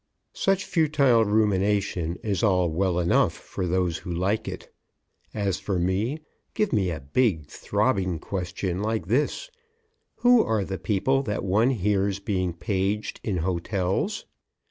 [0.33, 4.73] Such futile rumination is all well enough for those who like it.
[5.31, 6.21] As for me,
[6.55, 9.51] give me a big, throbbing question like this:
[10.21, 14.25] "Who are the people that one hears being paged in hotels?